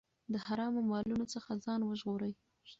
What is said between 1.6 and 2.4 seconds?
ځان وژغورئ.